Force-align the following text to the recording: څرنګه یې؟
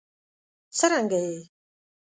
څرنګه 0.77 1.19
یې؟ 1.27 1.37